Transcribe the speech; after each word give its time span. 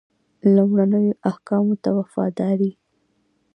لومړنیو 0.55 1.19
احکامو 1.29 1.75
ته 1.83 1.89
وفاداري. 1.97 2.71